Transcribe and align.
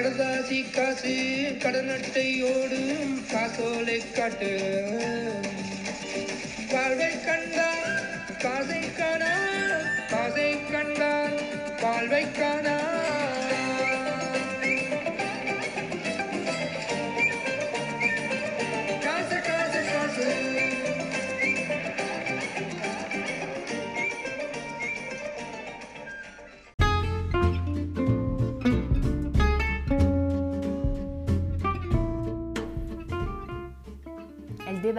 கடந்தாசி 0.00 0.58
காசு 0.74 1.14
கடனட்டையோடு 1.62 2.78
காசோலை 3.32 3.98
காட்டு. 4.16 4.50
வாழ்வை 6.72 7.10
கண்டால் 7.24 7.92
காசை 8.38 8.80
காணா 8.98 9.32
காசை 10.10 10.50
கண்டால் 10.72 11.38
வாழ்வை 11.82 12.24
காணா. 12.40 12.69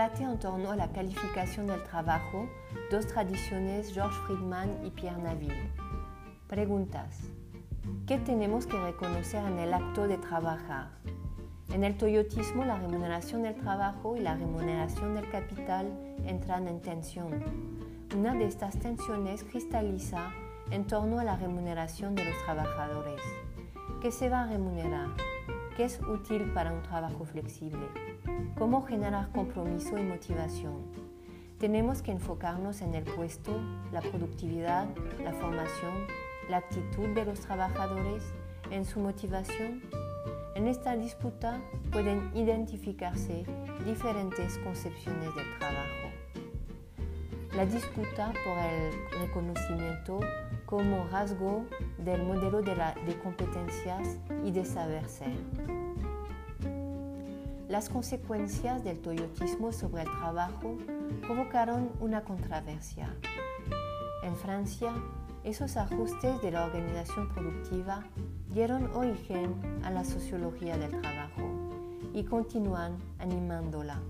El 0.02 0.08
debate 0.08 0.24
en 0.24 0.40
torno 0.40 0.72
a 0.72 0.76
la 0.76 0.92
calificación 0.92 1.68
del 1.68 1.84
trabajo, 1.84 2.50
dos 2.90 3.06
tradiciones, 3.06 3.94
George 3.94 4.18
Friedman 4.26 4.84
y 4.84 4.90
Pierre 4.90 5.22
Naville. 5.22 5.70
Preguntas. 6.48 7.20
¿Qué 8.08 8.18
tenemos 8.18 8.66
que 8.66 8.80
reconocer 8.80 9.46
en 9.46 9.60
el 9.60 9.72
acto 9.76 10.08
de 10.08 10.18
trabajar? 10.18 10.88
En 11.72 11.84
el 11.84 11.98
toyotismo, 11.98 12.66
la 12.66 12.80
remuneración 12.80 13.44
del 13.44 13.54
trabajo 13.54 14.18
y 14.18 14.22
la 14.22 14.36
remuneración 14.36 15.14
del 15.14 15.30
capital 15.30 15.86
entran 16.26 16.68
en 16.68 16.82
tensión. 16.82 17.40
Una 18.18 18.34
de 18.34 18.46
estas 18.46 18.80
tensiones 18.80 19.44
cristaliza 19.44 20.32
en 20.72 20.88
torno 20.88 21.20
a 21.20 21.24
la 21.24 21.36
remuneración 21.36 22.16
de 22.16 22.26
los 22.26 22.44
trabajadores. 22.44 23.22
¿Qué 24.02 24.12
se 24.12 24.30
va 24.30 24.42
a 24.42 24.48
remunerar? 24.48 25.10
¿Qué 25.78 25.84
es 25.84 26.00
útil 26.02 26.52
para 26.54 26.74
un 26.74 26.82
trabajo 26.82 27.24
flexible? 27.24 28.11
¿Cómo 28.58 28.84
generar 28.86 29.32
compromiso 29.32 29.98
y 29.98 30.04
motivación? 30.04 30.82
Tenemos 31.60 32.02
que 32.02 32.12
enfocarnos 32.12 32.82
en 32.82 32.96
el 32.96 33.04
puesto, 33.04 33.60
la 33.92 34.02
productividad, 34.02 34.88
la 35.24 35.32
formación, 35.34 35.94
la 36.50 36.58
actitud 36.58 37.10
de 37.10 37.26
los 37.26 37.40
trabajadores, 37.40 38.24
en 38.72 38.86
su 38.86 39.00
motivación. 39.00 39.82
En 40.56 40.68
esta 40.68 40.96
disputa 40.96 41.60
pueden 41.92 42.32
identificarse 42.36 43.46
diferentes 43.86 44.58
concepciones 44.60 45.36
del 45.36 45.58
trabajo. 45.60 45.88
La 47.56 47.66
disputa 47.66 48.32
por 48.46 48.58
el 48.58 49.22
reconocimiento 49.28 50.20
como 50.66 51.06
rasgo 51.10 51.66
del 51.98 52.24
modelo 52.24 52.62
de, 52.62 52.76
la- 52.76 52.96
competencias 53.22 54.18
y 54.46 54.52
de 54.52 54.64
saber 54.66 55.06
ser. 55.08 55.34
Las 57.72 57.88
consecuencias 57.88 58.84
del 58.84 59.00
toyotismo 59.00 59.72
sobre 59.72 60.04
el 60.04 60.10
trabajo 60.10 60.78
provocaron 61.22 61.90
una 62.02 62.22
controversia. 62.26 63.16
En 64.24 64.36
Francia, 64.36 64.92
esos 65.46 65.78
ajustes 65.78 66.42
de 66.42 66.52
la 66.52 66.66
organización 66.66 67.30
productiva 67.30 68.04
dieron 68.50 68.94
origen 68.94 69.56
a 69.86 69.90
la 69.90 70.04
sociología 70.04 70.78
del 70.78 71.00
trabajo 71.00 71.50
y 72.14 72.26
continúan 72.26 72.98
animándola, 73.20 74.02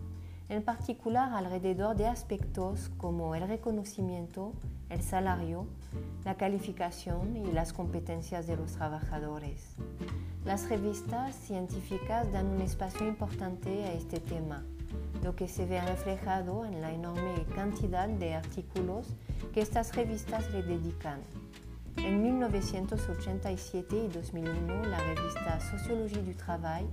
en 0.50 0.64
particular 0.64 1.32
alrededor 1.32 1.96
de 1.96 2.08
aspectos 2.08 2.90
como 2.98 3.36
el 3.36 3.48
reconocimiento, 3.48 4.54
el 4.90 5.04
salario, 5.04 5.68
la 6.26 6.34
calificación 6.34 7.38
y 7.38 7.52
las 7.52 7.74
competencias 7.74 8.48
de 8.48 8.58
los 8.58 8.72
trabajadores. 8.72 9.76
Las 10.46 10.68
revistas 10.70 11.36
científicas 11.36 12.32
dan 12.32 12.48
un 12.48 12.62
espacio 12.62 13.08
importante 13.08 13.86
a 13.86 13.94
este 13.94 14.20
tema, 14.20 14.64
lo 15.24 15.36
que 15.36 15.48
se 15.48 15.68
ve 15.68 15.80
reflejado 15.80 16.66
en 16.66 16.82
la 16.82 16.92
enorme 16.92 17.46
cantidad 17.54 18.10
de 18.10 18.34
artículos 18.34 19.06
que 19.54 19.62
estas 19.62 19.96
revistas 19.96 20.50
le 20.52 20.64
dedican. 20.64 21.20
En 21.98 22.24
1987 22.24 23.96
y 23.96 24.08
2001, 24.08 24.86
la 24.86 24.98
revista 24.98 25.60
Sociologie 25.60 26.24
du 26.24 26.34
Travail 26.34 26.88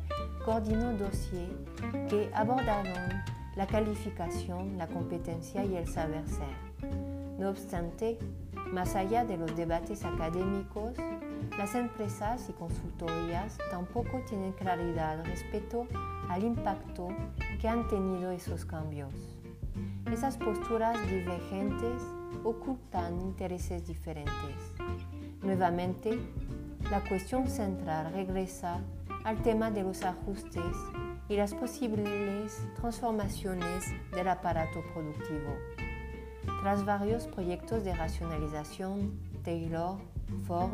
coordinó 0.44 0.92
dossiers 0.98 1.50
que 2.10 2.30
abordaron 2.34 3.22
la 3.56 3.66
calificación, 3.66 4.76
la 4.76 4.88
competencia 4.88 5.64
y 5.64 5.74
el 5.74 5.88
saber 5.88 6.28
ser. 6.28 6.67
No 7.38 7.50
obstante, 7.50 8.18
más 8.72 8.96
allá 8.96 9.24
de 9.24 9.36
los 9.36 9.56
debates 9.56 10.04
académicos, 10.04 10.94
las 11.56 11.74
empresas 11.76 12.48
y 12.50 12.52
consultorías 12.52 13.56
tampoco 13.70 14.20
tienen 14.28 14.52
claridad 14.52 15.24
respecto 15.24 15.86
al 16.28 16.42
impacto 16.42 17.08
que 17.60 17.68
han 17.68 17.86
tenido 17.86 18.32
esos 18.32 18.64
cambios. 18.64 19.14
Esas 20.12 20.36
posturas 20.36 20.98
divergentes 21.08 22.02
ocultan 22.42 23.20
intereses 23.20 23.86
diferentes. 23.86 24.74
Nuevamente, 25.40 26.18
la 26.90 27.00
cuestión 27.08 27.46
central 27.46 28.12
regresa 28.12 28.80
al 29.22 29.40
tema 29.42 29.70
de 29.70 29.84
los 29.84 30.02
ajustes 30.02 30.74
y 31.28 31.36
las 31.36 31.54
posibles 31.54 32.60
transformaciones 32.80 33.84
del 34.12 34.28
aparato 34.28 34.82
productivo. 34.92 35.87
Tras 36.60 36.84
varios 36.84 37.26
proyectos 37.26 37.84
de 37.84 37.94
racionalización, 37.94 39.12
Taylor, 39.44 39.98
Ford, 40.46 40.70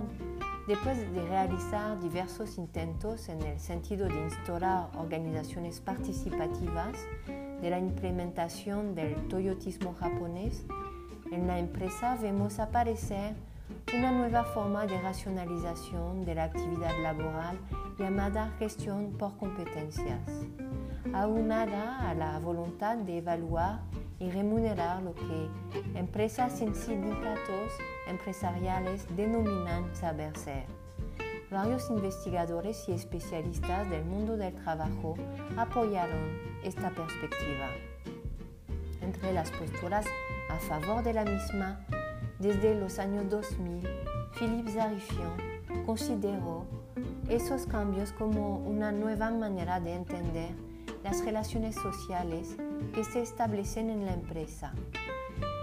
después 0.67 0.99
de 0.99 1.28
realizar 1.28 2.00
diversos 2.00 2.56
intentos 2.56 3.28
en 3.28 3.43
el 3.43 3.61
sentido 3.61 4.09
de 4.09 4.25
instaurar 4.25 4.89
organizaciones 4.97 5.81
participativas 5.81 6.97
de 7.61 7.71
la 7.71 7.78
implementación 7.78 8.95
del 8.95 9.28
toyotismo 9.28 9.95
japonés, 9.95 10.65
en 11.31 11.47
la 11.47 11.59
empresa 11.59 12.16
vemos 12.21 12.59
aparecer 12.61 13.34
una 13.97 14.11
nueva 14.11 14.45
forma 14.45 14.87
de 14.87 15.01
racionalización 15.01 16.25
de 16.25 16.34
la 16.34 16.45
actividad 16.45 16.99
laboral 17.03 17.59
llamada 17.99 18.51
gestión 18.59 19.12
por 19.19 19.37
competencias, 19.37 20.21
aunada 21.12 22.09
a 22.09 22.15
la 22.15 22.39
voluntad 22.39 22.97
de 22.97 23.19
evaluar 23.19 23.81
y 24.19 24.30
remunerar 24.30 25.02
lo 25.02 25.14
que 25.14 25.48
empresas 25.94 26.58
sin 26.58 26.75
sindicatos 26.75 27.72
empresariales 28.08 29.06
denominan 29.16 29.94
saber 29.94 30.36
ser. 30.36 30.65
Varios 31.50 31.89
investigadores 31.91 32.89
y 32.89 32.92
especialistas 32.92 33.89
del 33.91 34.04
mundo 34.04 34.36
del 34.36 34.54
trabajo 34.54 35.15
apoyaron 35.56 36.39
esta 36.65 36.91
perspectiva. 36.91 37.68
Entre 39.00 39.33
las 39.33 39.50
posturas 39.50 40.06
a 40.50 40.56
favor 40.56 41.04
de 41.04 41.12
la 41.12 41.24
misma, 41.24 41.86
desde 42.39 42.74
los 42.74 42.98
años 42.98 43.28
2000, 43.30 43.89
Philippe 44.39 44.72
Zarifian 44.72 45.84
consideró 45.86 46.65
esos 47.28 47.66
cambios 47.66 48.12
como 48.12 48.59
una 48.59 48.91
nueva 48.92 49.30
manera 49.30 49.80
de 49.80 49.94
entender 49.94 50.73
las 51.04 51.22
relaciones 51.22 51.77
sociales 51.77 52.56
que 52.95 53.04
se 53.04 53.21
establecen 53.21 53.91
en 53.91 54.06
la 54.06 54.15
empresa. 54.15 54.72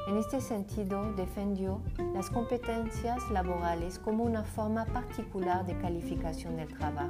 En 0.08 0.18
este 0.18 0.40
sentido, 0.40 1.14
defendió 1.14 1.82
las 2.14 2.30
competencias 2.30 3.18
laborales 3.32 3.98
como 3.98 4.24
una 4.24 4.44
forma 4.44 4.86
particular 4.86 5.66
de 5.66 5.78
calificación 5.80 6.58
del 6.58 6.68
trabajo. 6.68 7.10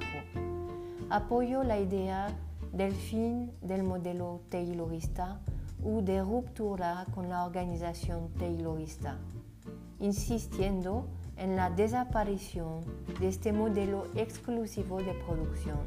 Apoyó 1.09 1.63
la 1.63 1.77
idea 1.77 2.29
del 2.71 2.93
fin 2.93 3.51
del 3.61 3.83
modelo 3.83 4.41
taylorista 4.47 5.41
o 5.83 6.01
de 6.01 6.21
ruptura 6.23 7.05
con 7.13 7.27
la 7.27 7.43
organización 7.43 8.29
taylorista, 8.39 9.17
insistiendo 9.99 11.05
en 11.35 11.57
la 11.57 11.69
desaparición 11.69 12.81
de 13.19 13.27
este 13.27 13.51
modelo 13.51 14.05
exclusivo 14.15 14.99
de 14.99 15.13
producción 15.25 15.79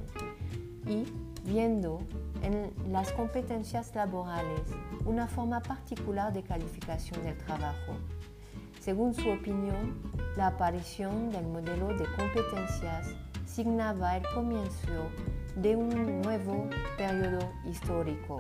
y 0.87 1.05
viendo 1.45 2.01
en 2.45 2.73
las 2.93 3.11
competencias 3.13 3.95
laborales 3.95 4.61
una 5.07 5.27
forma 5.27 5.61
particular 5.61 6.33
de 6.33 6.43
calificación 6.43 7.23
del 7.25 7.37
trabajo. 7.39 7.97
Según 8.81 9.15
su 9.15 9.31
opinión, 9.31 9.99
la 10.37 10.49
aparición 10.49 11.31
del 11.31 11.47
modelo 11.47 11.89
de 11.89 12.05
competencias 12.17 13.09
signaba 13.47 14.19
el 14.19 14.25
comienzo 14.35 15.09
de 15.57 15.75
un 15.75 16.21
nuevo 16.21 16.69
periodo 16.99 17.51
histórico. 17.65 18.39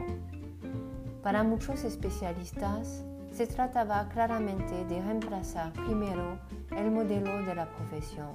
Para 1.23 1.43
muchos 1.43 1.85
especialistas, 1.85 3.05
se 3.33 3.47
trataba 3.47 4.09
claramente 4.11 4.85
de 4.85 5.03
reemplazar 5.03 5.73
primero 5.73 6.39
el 6.77 6.91
modelo 6.91 7.43
de 7.47 7.55
la 7.55 7.67
profesión, 7.67 8.33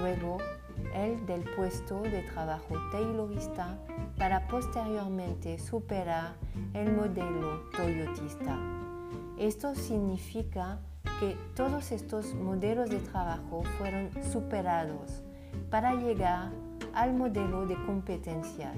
luego 0.00 0.38
el 0.94 1.24
del 1.26 1.42
puesto 1.56 2.02
de 2.02 2.22
trabajo 2.22 2.74
taylorista 2.92 3.78
para 4.18 4.46
posteriormente 4.48 5.58
superar 5.58 6.34
el 6.74 6.92
modelo 6.92 7.70
toyotista. 7.76 8.58
Esto 9.38 9.74
significa 9.74 10.78
que 11.18 11.36
todos 11.54 11.92
estos 11.92 12.34
modelos 12.34 12.90
de 12.90 12.98
trabajo 12.98 13.62
fueron 13.78 14.10
superados 14.30 15.22
para 15.70 15.94
llegar 15.94 16.50
al 16.94 17.14
modelo 17.14 17.66
de 17.66 17.76
competencias 17.86 18.76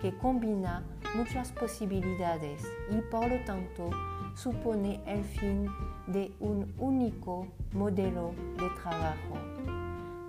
que 0.00 0.16
combina 0.18 0.82
muchas 1.14 1.52
posibilidades 1.52 2.62
y 2.90 3.00
por 3.10 3.26
lo 3.26 3.42
tanto 3.44 3.90
supone 4.34 5.00
el 5.06 5.24
fin 5.24 5.66
de 6.06 6.32
un 6.40 6.74
único 6.78 7.46
modelo 7.72 8.32
de 8.58 8.68
trabajo. 8.82 9.38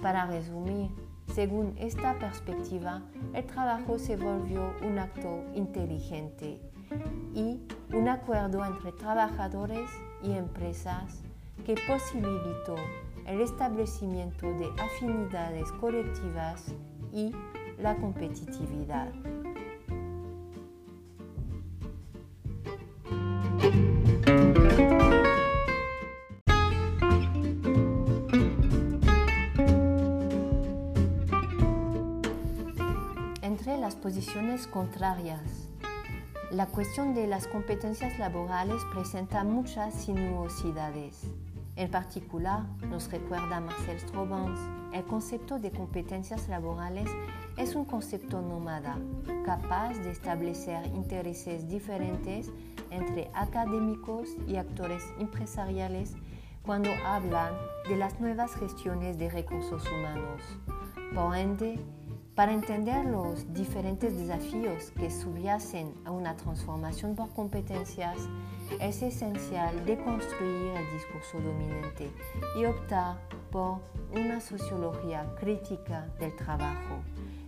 Para 0.01 0.25
resumir, 0.27 0.91
según 1.33 1.75
esta 1.77 2.17
perspectiva, 2.17 3.01
el 3.33 3.45
trabajo 3.45 3.99
se 3.99 4.15
volvió 4.15 4.73
un 4.81 4.99
acto 4.99 5.43
inteligente 5.53 6.61
y 7.33 7.59
un 7.93 8.07
acuerdo 8.07 8.63
entre 8.63 8.91
trabajadores 8.93 9.89
y 10.23 10.31
empresas 10.33 11.21
que 11.65 11.75
posibilitó 11.87 12.75
el 13.25 13.41
establecimiento 13.41 14.47
de 14.53 14.69
afinidades 14.81 15.71
colectivas 15.73 16.73
y 17.11 17.31
la 17.79 17.95
competitividad. 17.97 19.11
Entre 33.65 33.81
las 33.81 33.95
posiciones 33.95 34.67
contrarias, 34.67 35.41
la 36.51 36.67
cuestión 36.67 37.15
de 37.15 37.25
las 37.25 37.47
competencias 37.47 38.19
laborales 38.19 38.79
presenta 38.93 39.43
muchas 39.43 39.91
sinuosidades. 39.95 41.23
En 41.75 41.89
particular, 41.89 42.61
nos 42.87 43.11
recuerda 43.11 43.59
Marcel 43.61 43.99
Strobans, 43.99 44.59
el 44.93 45.03
concepto 45.05 45.57
de 45.57 45.71
competencias 45.71 46.47
laborales 46.47 47.09
es 47.57 47.73
un 47.73 47.85
concepto 47.85 48.39
nómada, 48.39 48.99
capaz 49.43 49.97
de 49.97 50.11
establecer 50.11 50.85
intereses 50.93 51.67
diferentes 51.67 52.51
entre 52.91 53.31
académicos 53.33 54.29
y 54.47 54.57
actores 54.57 55.03
empresariales 55.17 56.13
cuando 56.61 56.91
hablan 57.03 57.55
de 57.89 57.97
las 57.97 58.19
nuevas 58.19 58.53
gestiones 58.53 59.17
de 59.17 59.31
recursos 59.31 59.83
humanos. 59.91 60.43
Por 61.15 61.35
ende, 61.35 61.79
para 62.35 62.51
entender 62.51 63.05
los 63.05 63.53
diferentes 63.53 64.17
desafíos 64.17 64.91
que 64.99 65.09
subyacen 65.09 65.93
a 66.03 66.11
una 66.11 66.35
transformación 66.35 67.15
por 67.15 67.29
competencias, 67.33 68.17
es 68.81 69.01
esencial 69.01 69.85
deconstruir 69.85 70.73
el 70.75 70.91
discurso 70.93 71.39
dominante 71.39 72.11
y 72.59 72.65
optar 72.65 73.17
por 73.51 73.79
una 74.11 74.41
sociología 74.41 75.25
crítica 75.39 76.07
del 76.19 76.35
trabajo. 76.35 76.99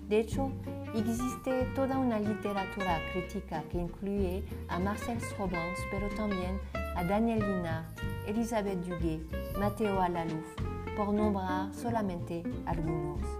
De 0.08 0.22
hecho, 0.22 0.54
existe 0.96 1.66
toda 1.76 1.98
una 1.98 2.18
literatura 2.18 2.98
crítica 3.12 3.64
que 3.70 3.80
incluye 3.80 4.46
a 4.70 4.80
Marcel 4.80 5.20
Strobans, 5.20 5.80
pero 5.92 6.08
también 6.16 6.62
a 6.96 7.04
Daniel 7.04 7.40
Linhart, 7.40 8.00
Elisabeth 8.26 8.80
Duguay, 8.86 9.28
Matteo 9.60 10.02
Alalouf, 10.02 10.48
por 10.96 11.14
nombrar 11.14 11.74
solamente 11.74 12.42
algunos. 12.66 13.37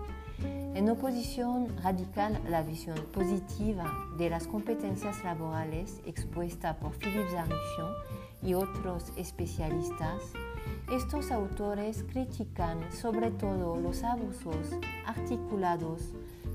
En 0.78 0.88
oposición 0.92 1.76
radical 1.82 2.40
la 2.48 2.62
visión 2.62 3.00
positiva 3.12 3.92
de 4.16 4.30
las 4.30 4.46
competencias 4.46 5.24
laborales 5.24 6.00
expuesta 6.06 6.78
por 6.78 6.94
Philippe 6.94 7.32
Zarifian 7.32 7.94
y 8.44 8.54
otros 8.54 9.12
especialistas, 9.16 10.22
estos 10.92 11.32
autores 11.32 12.04
critican 12.04 12.78
sobre 12.92 13.32
todo 13.32 13.76
los 13.78 14.04
abusos 14.04 14.68
articulados 15.08 16.14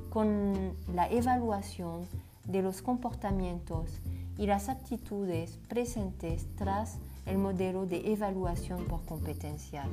con 0.09 0.77
la 0.95 1.11
evaluación 1.11 2.07
de 2.45 2.63
los 2.63 2.81
comportamientos 2.81 3.91
y 4.39 4.47
las 4.47 4.69
actitudes 4.69 5.59
presentes 5.69 6.47
tras 6.55 6.99
el 7.27 7.39
modelo 7.39 7.87
de 7.87 8.13
evaluación 8.13 8.85
por 8.85 9.05
competencias. 9.05 9.89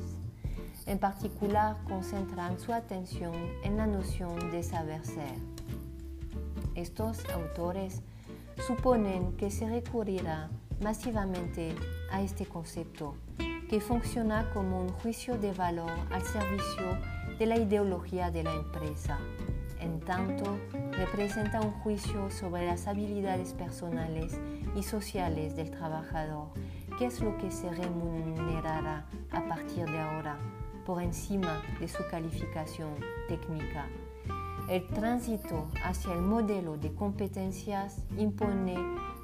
En 0.86 0.98
particular, 0.98 1.76
concentran 1.84 2.58
su 2.58 2.72
atención 2.72 3.34
en 3.62 3.76
la 3.76 3.86
noción 3.86 4.50
de 4.50 4.62
saber 4.62 5.04
ser. 5.04 5.34
Estos 6.74 7.24
autores 7.30 8.02
suponen 8.66 9.36
que 9.36 9.50
se 9.50 9.68
recurrirá 9.68 10.48
masivamente 10.80 11.74
a 12.10 12.22
este 12.22 12.46
concepto, 12.46 13.14
que 13.68 13.80
funciona 13.80 14.50
como 14.52 14.80
un 14.80 14.88
juicio 14.88 15.38
de 15.38 15.52
valor 15.52 15.92
al 16.10 16.22
servicio 16.22 16.98
de 17.38 17.46
la 17.46 17.58
ideología 17.58 18.30
de 18.30 18.42
la 18.42 18.54
empresa. 18.54 19.18
En 19.80 20.00
tanto, 20.00 20.58
representa 20.92 21.60
un 21.60 21.72
juicio 21.72 22.30
sobre 22.30 22.66
las 22.66 22.86
habilidades 22.86 23.52
personales 23.52 24.38
y 24.74 24.82
sociales 24.82 25.56
del 25.56 25.70
trabajador, 25.70 26.48
que 26.98 27.06
es 27.06 27.20
lo 27.20 27.36
que 27.38 27.50
se 27.50 27.70
remunerará 27.70 29.06
a 29.30 29.48
partir 29.48 29.86
de 29.86 29.98
ahora 29.98 30.38
por 30.90 31.00
encima 31.00 31.62
de 31.78 31.86
su 31.86 32.04
calificación 32.10 32.96
técnica. 33.28 33.86
El 34.68 34.88
tránsito 34.88 35.68
hacia 35.84 36.14
el 36.14 36.20
modelo 36.20 36.78
de 36.78 36.92
competencias 36.92 38.04
impone 38.18 38.74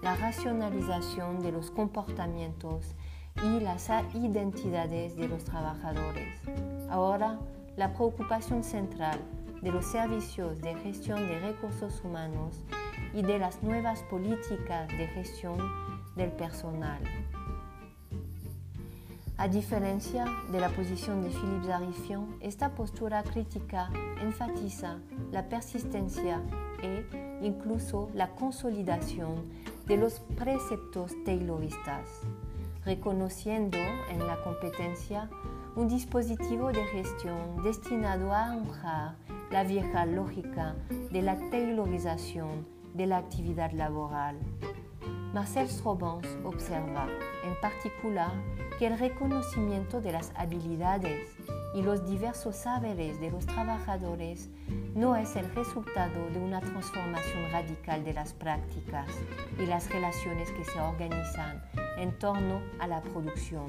la 0.00 0.14
racionalización 0.14 1.40
de 1.40 1.50
los 1.50 1.73
comportamientos 1.73 2.95
y 3.43 3.59
las 3.59 3.90
identidades 4.14 5.17
de 5.17 5.26
los 5.26 5.43
trabajadores. 5.43 6.38
Ahora, 6.88 7.40
la 7.76 7.93
preocupación 7.95 8.62
central 8.62 9.19
de 9.61 9.73
los 9.73 9.87
servicios 9.87 10.61
de 10.61 10.76
gestión 10.76 11.26
de 11.26 11.40
recursos 11.40 12.00
humanos 12.05 12.61
y 13.12 13.23
de 13.23 13.40
las 13.40 13.61
nuevas 13.64 14.05
políticas 14.05 14.87
de 14.87 15.09
gestión 15.09 15.59
del 16.14 16.31
personal 16.31 17.02
a 19.38 19.49
diferencia 19.49 20.25
de 20.50 20.61
la 20.61 20.71
posición 20.71 21.23
de 21.23 21.28
Philippe 21.28 21.66
Zarifian, 21.66 22.37
esta 22.40 22.75
postura 22.75 23.23
crítica 23.23 23.90
enfatiza 24.23 24.99
la 25.31 25.49
persistencia 25.49 26.40
e 26.83 27.05
incluso 27.43 28.09
la 28.14 28.31
consolidación 28.31 29.45
de 29.87 29.99
los 29.99 30.21
preceptos 30.37 31.12
tayloristas, 31.25 32.09
reconociendo 32.85 33.78
en 34.11 34.26
la 34.26 34.43
competencia 34.43 35.28
un 35.76 35.88
dispositivo 35.88 36.73
de 36.73 36.85
gestión 36.87 37.62
destinado 37.62 38.33
a 38.33 38.57
honrar 38.57 39.16
la 39.50 39.64
vieja 39.64 40.07
lógica 40.07 40.75
de 41.11 41.21
la 41.21 41.37
taylorización 41.50 42.66
de 42.95 43.07
la 43.07 43.19
actividad 43.19 43.71
laboral. 43.73 44.38
Marcel 45.37 45.69
Strobans 45.69 46.26
observa, 46.45 47.07
en 47.45 47.61
particular, 47.61 48.33
que 48.78 48.87
el 48.87 48.99
reconocimiento 48.99 50.00
de 50.00 50.12
las 50.12 50.33
habilidades 50.35 51.28
y 51.75 51.83
los 51.83 52.09
diversos 52.09 52.57
saberes 52.57 53.21
de 53.21 53.31
los 53.31 53.45
trabajadores 53.45 54.49
no 54.95 55.14
es 55.14 55.37
el 55.37 55.55
resultado 55.55 56.31
de 56.31 56.38
una 56.38 56.62
transformación 56.62 57.52
radical 57.52 58.02
de 58.02 58.14
las 58.14 58.33
prácticas 58.33 59.11
y 59.59 59.66
las 59.66 59.90
relaciones 59.90 60.50
que 60.52 60.64
se 60.64 60.81
organizan 60.81 61.62
en 61.99 62.19
torno 62.19 62.62
a 62.78 62.87
la 62.87 63.02
producción, 63.02 63.69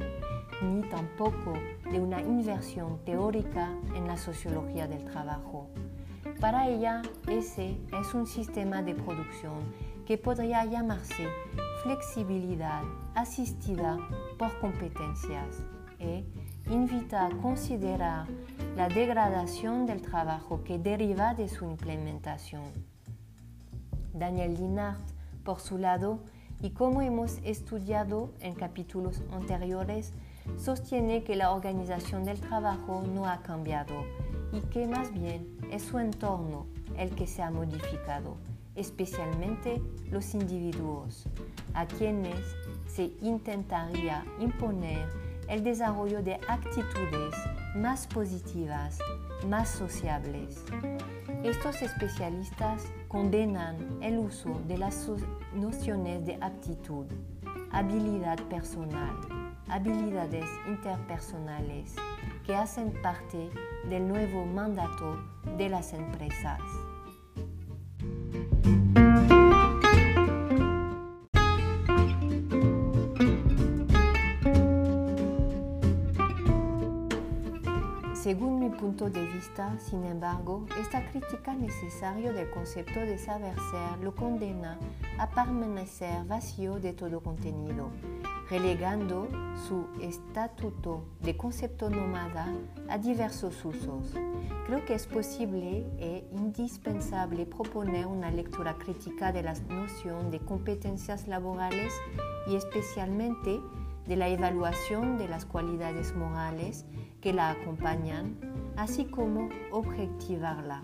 ni 0.61 0.83
tampoco 0.83 1.51
de 1.91 1.99
una 1.99 2.21
inversión 2.21 2.97
teórica 3.03 3.75
en 3.93 4.07
la 4.07 4.15
sociología 4.15 4.87
del 4.87 5.03
trabajo. 5.03 5.67
Para 6.39 6.69
ella, 6.69 7.01
ese 7.27 7.77
es 7.91 8.13
un 8.13 8.25
sistema 8.25 8.81
de 8.83 8.95
producción 8.95 9.96
que 10.07 10.17
podría 10.17 10.63
llamarse 10.63 11.27
flexibilidad 11.83 12.81
asistida 13.13 13.97
por 14.39 14.57
competencias 14.59 15.65
e 15.99 16.23
invita 16.71 17.25
a 17.25 17.29
considerar 17.29 18.25
la 18.77 18.87
degradación 18.87 19.85
del 19.85 20.01
trabajo 20.01 20.63
que 20.63 20.79
deriva 20.79 21.33
de 21.33 21.49
su 21.49 21.65
implementación. 21.65 22.63
Daniel 24.13 24.53
Linhart, 24.53 25.01
por 25.43 25.59
su 25.59 25.77
lado, 25.77 26.19
y 26.61 26.69
como 26.69 27.01
hemos 27.01 27.39
estudiado 27.43 28.31
en 28.39 28.55
capítulos 28.55 29.21
anteriores, 29.33 30.13
sostiene 30.55 31.25
que 31.25 31.35
la 31.35 31.51
organización 31.51 32.23
del 32.23 32.39
trabajo 32.39 33.03
no 33.13 33.27
ha 33.27 33.41
cambiado 33.41 34.05
y 34.53 34.61
que 34.69 34.87
más 34.87 35.11
bien 35.13 35.57
es 35.69 35.83
su 35.83 35.99
entorno 35.99 36.65
el 36.97 37.13
que 37.13 37.27
se 37.27 37.43
ha 37.43 37.51
modificado, 37.51 38.37
especialmente 38.77 39.81
los 40.11 40.33
individuos, 40.33 41.25
a 41.73 41.85
quienes 41.85 42.39
se 42.87 43.11
intentaría 43.21 44.23
imponer 44.39 45.09
el 45.49 45.63
desarrollo 45.63 46.21
de 46.21 46.35
actitudes 46.47 47.35
más 47.75 48.07
positivas, 48.07 48.99
más 49.47 49.69
sociables. 49.69 50.63
Estos 51.43 51.81
especialistas 51.81 52.85
condenan 53.07 53.77
el 54.01 54.17
uso 54.17 54.61
de 54.67 54.77
las 54.77 55.09
nociones 55.53 56.25
de 56.25 56.37
aptitud, 56.41 57.05
habilidad 57.71 58.39
personal, 58.43 59.15
habilidades 59.69 60.45
interpersonales 60.67 61.95
que 62.45 62.55
hacen 62.55 62.93
parte 63.01 63.49
del 63.89 64.07
nuevo 64.07 64.45
mandato 64.45 65.19
de 65.57 65.69
las 65.69 65.93
empresas. 65.93 66.59
Punto 78.87 79.09
de 79.09 79.25
vista, 79.25 79.77
sin 79.79 80.05
embargo, 80.05 80.65
esta 80.79 81.11
crítica 81.11 81.53
necesaria 81.53 82.31
del 82.31 82.49
concepto 82.49 83.01
de 83.01 83.17
saber 83.17 83.53
ser 83.69 84.01
lo 84.01 84.15
condena 84.15 84.79
a 85.19 85.29
permanecer 85.29 86.23
vacío 86.23 86.79
de 86.79 86.93
todo 86.93 87.19
contenido, 87.19 87.89
relegando 88.49 89.27
su 89.67 89.87
estatuto 90.01 91.03
de 91.19 91.35
concepto 91.35 91.89
nómada 91.89 92.47
a 92.87 92.97
diversos 92.97 93.65
usos. 93.65 94.13
Creo 94.67 94.85
que 94.85 94.93
es 94.93 95.05
posible 95.05 95.85
e 95.99 96.25
indispensable 96.31 97.45
proponer 97.45 98.05
una 98.05 98.31
lectura 98.31 98.77
crítica 98.77 99.33
de 99.33 99.43
la 99.43 99.53
noción 99.67 100.31
de 100.31 100.39
competencias 100.39 101.27
laborales 101.27 101.91
y 102.47 102.55
especialmente 102.55 103.59
de 104.07 104.15
la 104.15 104.29
evaluación 104.29 105.17
de 105.17 105.27
las 105.27 105.45
cualidades 105.45 106.15
morales 106.15 106.85
que 107.21 107.33
la 107.33 107.49
acompañan, 107.49 108.37
así 108.75 109.05
como 109.05 109.49
objetivarla. 109.71 110.83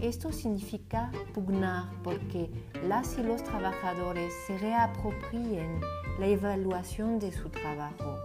Esto 0.00 0.32
significa 0.32 1.10
pugnar 1.34 1.90
porque 2.02 2.50
las 2.88 3.18
y 3.18 3.22
los 3.22 3.42
trabajadores 3.44 4.32
se 4.46 4.56
reapropien 4.58 5.80
la 6.18 6.26
evaluación 6.26 7.18
de 7.18 7.32
su 7.32 7.50
trabajo, 7.50 8.16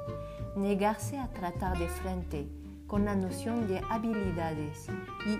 negarse 0.55 1.17
a 1.17 1.29
tratar 1.29 1.77
de 1.77 1.87
frente 1.87 2.47
con 2.87 3.05
la 3.05 3.15
noción 3.15 3.67
de 3.67 3.81
habilidades 3.89 4.87
y 5.25 5.39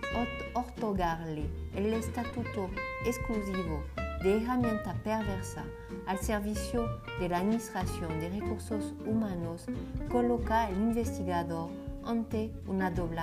otorgarle 0.58 1.46
el 1.76 1.94
estatuto 1.94 2.70
exclusivo 3.06 3.84
de 4.26 4.38
herramienta 4.42 4.96
perversa 5.04 5.64
al 6.08 6.18
servicio 6.18 6.90
de 7.20 7.30
la 7.30 7.38
Administración 7.38 8.20
de 8.20 8.30
Recursos 8.30 8.96
Humanos 9.06 9.68
coloca 10.12 10.64
al 10.64 10.74
investigador 10.74 11.70
ante 12.04 12.52
una 12.66 12.90
doble 12.90 13.22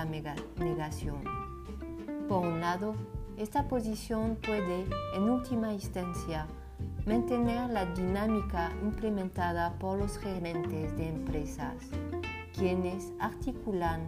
negación. 0.57 1.21
Por 2.29 2.47
un 2.47 2.61
lado, 2.61 2.95
esta 3.37 3.67
posición 3.67 4.37
puede, 4.37 4.85
en 5.13 5.23
última 5.23 5.73
instancia, 5.73 6.47
mantener 7.05 7.69
la 7.69 7.85
dinámica 7.85 8.71
implementada 8.81 9.73
por 9.79 9.99
los 9.99 10.17
gerentes 10.17 10.95
de 10.95 11.09
empresas, 11.09 11.75
quienes 12.57 13.11
articulan 13.19 14.07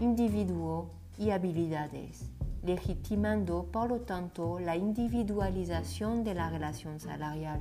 individuo 0.00 0.90
y 1.16 1.30
habilidades, 1.30 2.32
legitimando 2.62 3.66
por 3.70 3.88
lo 3.90 4.00
tanto 4.00 4.58
la 4.58 4.76
individualización 4.76 6.24
de 6.24 6.34
la 6.34 6.50
relación 6.50 7.00
salarial. 7.00 7.60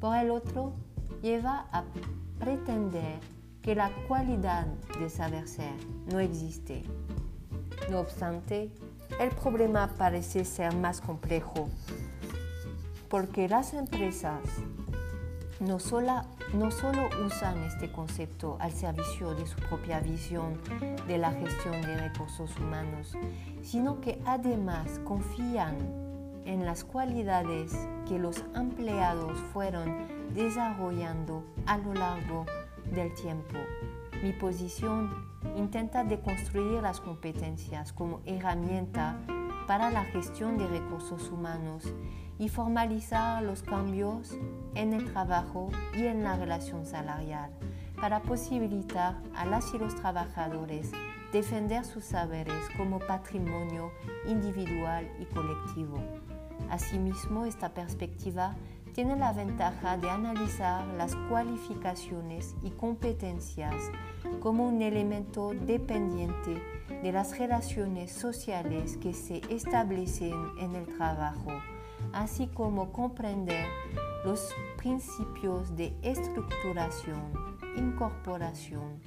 Por 0.00 0.16
el 0.16 0.30
otro, 0.30 0.72
lleva 1.22 1.66
a 1.72 1.84
pretender 2.38 3.18
que 3.62 3.74
la 3.74 3.90
cualidad 4.06 4.66
de 4.98 5.10
saber 5.10 5.48
ser 5.48 5.72
no 6.10 6.20
existe. 6.20 6.84
No 7.90 8.00
obstante, 8.00 8.70
el 9.20 9.30
problema 9.30 9.88
parece 9.98 10.44
ser 10.44 10.74
más 10.74 11.00
complejo, 11.00 11.68
porque 13.08 13.48
las 13.48 13.74
empresas 13.74 14.40
no 15.60 15.80
solo, 15.80 16.22
no 16.54 16.70
solo 16.70 17.08
usan 17.26 17.58
este 17.64 17.90
concepto 17.90 18.56
al 18.60 18.72
servicio 18.72 19.34
de 19.34 19.46
su 19.46 19.56
propia 19.56 20.00
visión 20.00 20.58
de 21.06 21.18
la 21.18 21.32
gestión 21.32 21.82
de 21.82 21.96
recursos 21.96 22.56
humanos, 22.58 23.12
sino 23.68 24.00
que 24.00 24.18
además 24.24 24.98
confían 25.04 25.76
en 26.46 26.64
las 26.64 26.84
cualidades 26.84 27.76
que 28.08 28.18
los 28.18 28.42
empleados 28.54 29.38
fueron 29.52 30.06
desarrollando 30.32 31.44
a 31.66 31.76
lo 31.76 31.92
largo 31.92 32.46
del 32.94 33.12
tiempo. 33.12 33.58
Mi 34.22 34.32
posición 34.32 35.28
intenta 35.54 36.02
deconstruir 36.02 36.80
las 36.80 36.98
competencias 36.98 37.92
como 37.92 38.22
herramienta 38.24 39.18
para 39.66 39.90
la 39.90 40.04
gestión 40.06 40.56
de 40.56 40.66
recursos 40.66 41.28
humanos 41.28 41.84
y 42.38 42.48
formalizar 42.48 43.42
los 43.42 43.62
cambios 43.62 44.34
en 44.76 44.94
el 44.94 45.12
trabajo 45.12 45.68
y 45.94 46.06
en 46.06 46.24
la 46.24 46.36
relación 46.36 46.86
salarial 46.86 47.50
para 48.00 48.22
posibilitar 48.22 49.16
a 49.36 49.44
las 49.44 49.74
y 49.74 49.78
los 49.78 49.94
trabajadores 49.94 50.90
defender 51.32 51.84
sus 51.84 52.04
saberes 52.04 52.62
como 52.76 52.98
patrimonio 52.98 53.92
individual 54.26 55.10
y 55.20 55.24
colectivo. 55.26 55.98
Asimismo, 56.70 57.44
esta 57.44 57.72
perspectiva 57.74 58.56
tiene 58.94 59.16
la 59.16 59.32
ventaja 59.32 59.96
de 59.96 60.10
analizar 60.10 60.86
las 60.94 61.14
cualificaciones 61.28 62.56
y 62.62 62.70
competencias 62.70 63.74
como 64.40 64.66
un 64.66 64.82
elemento 64.82 65.52
dependiente 65.54 66.60
de 67.02 67.12
las 67.12 67.38
relaciones 67.38 68.10
sociales 68.10 68.96
que 68.96 69.12
se 69.14 69.40
establecen 69.50 70.34
en 70.58 70.74
el 70.74 70.86
trabajo, 70.96 71.52
así 72.12 72.48
como 72.48 72.90
comprender 72.90 73.66
los 74.24 74.52
principios 74.78 75.76
de 75.76 75.94
estructuración, 76.02 77.22
incorporación 77.76 79.00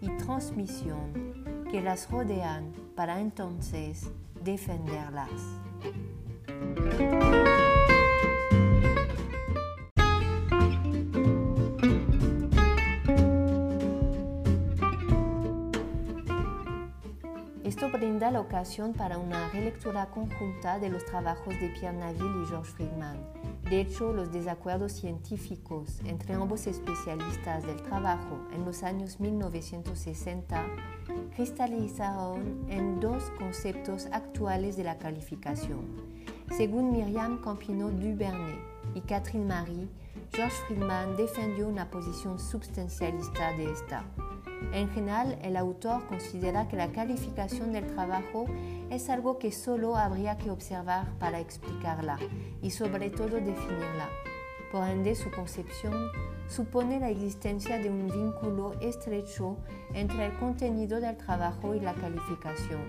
y 0.00 0.08
transmisión 0.16 1.35
que 1.70 1.80
las 1.80 2.10
rodean 2.10 2.72
para 2.94 3.20
entonces 3.20 4.10
defenderlas. 4.42 5.30
Brinda 17.96 18.30
la 18.30 18.40
ocasión 18.40 18.92
para 18.92 19.18
una 19.18 19.48
relectura 19.50 20.06
conjunta 20.10 20.78
de 20.78 20.90
los 20.90 21.04
trabajos 21.04 21.58
de 21.60 21.70
Pierre 21.70 21.96
Naville 21.96 22.42
y 22.42 22.46
George 22.46 22.72
Friedman. 22.72 23.18
De 23.68 23.80
hecho, 23.80 24.12
los 24.12 24.32
desacuerdos 24.32 24.92
científicos 24.92 26.00
entre 26.04 26.34
ambos 26.34 26.66
especialistas 26.66 27.66
del 27.66 27.82
trabajo 27.82 28.46
en 28.52 28.64
los 28.64 28.82
años 28.82 29.18
1960 29.18 30.64
cristalizaron 31.34 32.66
en 32.68 33.00
dos 33.00 33.24
conceptos 33.38 34.06
actuales 34.12 34.76
de 34.76 34.84
la 34.84 34.98
calificación. 34.98 35.86
Según 36.56 36.92
Miriam 36.92 37.40
Campino 37.42 37.90
Duvernay 37.90 38.58
y 38.94 39.00
Catherine 39.00 39.46
Marie, 39.46 39.88
George 40.32 40.56
Friedman 40.66 41.16
defendió 41.16 41.66
una 41.66 41.90
posición 41.90 42.38
substancialista 42.38 43.52
de 43.56 43.72
esta. 43.72 44.04
En 44.72 44.90
general, 44.90 45.38
el 45.42 45.56
autor 45.56 46.06
considera 46.06 46.68
que 46.68 46.76
la 46.76 46.92
calificación 46.92 47.72
del 47.72 47.86
trabajo 47.86 48.46
es 48.90 49.08
algo 49.08 49.38
que 49.38 49.52
solo 49.52 49.96
habría 49.96 50.36
que 50.38 50.50
observar 50.50 51.12
para 51.18 51.40
explicarla 51.40 52.18
y 52.62 52.70
sobre 52.70 53.10
todo 53.10 53.36
definirla. 53.36 54.08
Por 54.72 54.88
ende, 54.88 55.14
su 55.14 55.30
concepción 55.30 56.10
supone 56.48 57.00
la 57.00 57.10
existencia 57.10 57.78
de 57.78 57.88
un 57.88 58.06
vínculo 58.06 58.74
estrecho 58.80 59.56
entre 59.94 60.26
el 60.26 60.38
contenido 60.38 61.00
del 61.00 61.16
trabajo 61.16 61.74
y 61.74 61.80
la 61.80 61.94
calificación. 61.94 62.82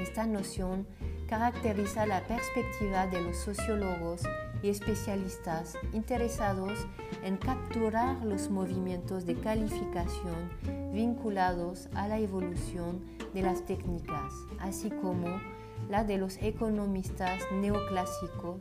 Esta 0.00 0.26
noción 0.26 0.86
caracteriza 1.28 2.06
la 2.06 2.20
perspectiva 2.26 3.06
de 3.06 3.22
los 3.22 3.36
sociólogos 3.38 4.22
y 4.62 4.68
especialistas 4.68 5.74
interesados 5.92 6.86
en 7.24 7.36
capturar 7.36 8.24
los 8.24 8.50
movimientos 8.50 9.26
de 9.26 9.34
calificación 9.34 10.50
vinculados 10.92 11.88
a 11.94 12.08
la 12.08 12.18
evolución 12.18 13.00
de 13.34 13.42
las 13.42 13.64
técnicas, 13.64 14.32
así 14.60 14.90
como 14.90 15.40
la 15.88 16.04
de 16.04 16.18
los 16.18 16.36
economistas 16.38 17.40
neoclásicos 17.52 18.60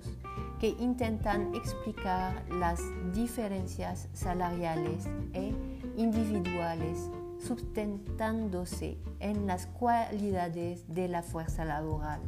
que 0.60 0.70
intentan 0.80 1.54
explicar 1.56 2.44
las 2.50 2.82
diferencias 3.14 4.10
salariales 4.14 5.06
e 5.34 5.54
individuales 5.98 7.10
sustentándose 7.40 8.98
en 9.20 9.48
las 9.48 9.66
cualidades 9.66 10.84
de 10.88 11.08
la 11.08 11.24
fuerza 11.24 11.66
laboral. 11.66 12.22